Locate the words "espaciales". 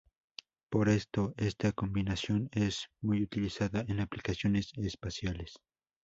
4.77-5.57